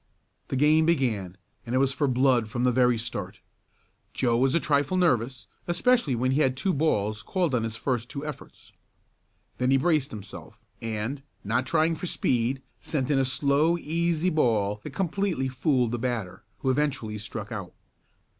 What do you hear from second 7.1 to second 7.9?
called on his